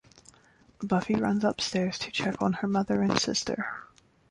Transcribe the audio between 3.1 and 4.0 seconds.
sister.